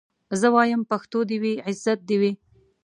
زه 0.39 0.47
وايم 0.55 0.81
پښتو 0.91 1.19
دي 1.29 1.37
وي 1.43 1.53
عزت 1.67 1.99
دي 2.09 2.17
وي 2.21 2.31